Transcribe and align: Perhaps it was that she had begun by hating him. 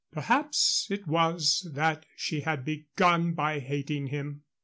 Perhaps 0.11 0.87
it 0.89 1.05
was 1.05 1.69
that 1.75 2.07
she 2.15 2.39
had 2.41 2.65
begun 2.65 3.33
by 3.33 3.59
hating 3.59 4.07
him. 4.07 4.41